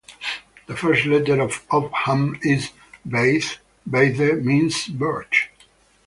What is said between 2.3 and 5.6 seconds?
is "beith"; "beithe" means "birch".